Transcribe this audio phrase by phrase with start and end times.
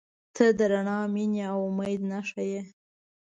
[0.35, 2.61] •ته د رڼا، مینې، او امید نښه یې.